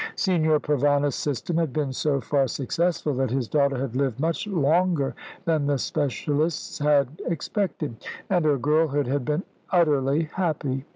Signor 0.15 0.59
Provana's 0.59 1.13
system 1.13 1.57
had 1.57 1.71
been 1.71 1.93
so 1.93 2.19
far 2.19 2.47
successful 2.47 3.13
that 3.13 3.29
his 3.29 3.47
daughter 3.47 3.77
had 3.77 3.95
lived 3.95 4.19
much 4.19 4.47
longer 4.47 5.13
than 5.45 5.67
the 5.67 5.77
specialists 5.77 6.79
had 6.79 7.21
expected, 7.27 7.97
and 8.27 8.43
her 8.43 8.57
girlhood 8.57 9.05
had 9.05 9.23
been 9.25 9.43
utterly 9.71 10.23
happy. 10.23 10.85